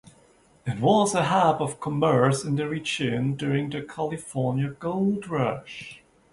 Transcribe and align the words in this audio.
It 0.65 0.79
was 0.79 1.13
a 1.13 1.25
hub 1.25 1.61
of 1.61 1.79
commerce 1.79 2.43
in 2.43 2.55
the 2.55 2.67
region 2.67 3.35
during 3.35 3.69
the 3.69 3.83
California 3.83 4.69
Gold 4.71 5.27
Rush. 5.27 6.01